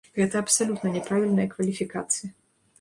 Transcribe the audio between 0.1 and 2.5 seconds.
Гэта абсалютна няправільная кваліфікацыя.